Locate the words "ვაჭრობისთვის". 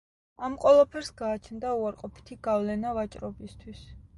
3.01-3.87